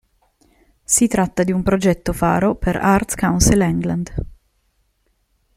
Si 0.83 1.05
tratta 1.07 1.43
di 1.43 1.51
un 1.51 1.61
progetto 1.61 2.11
faro 2.11 2.55
per 2.55 2.75
Arts 2.75 3.13
Council 3.13 3.61
England. 3.61 4.15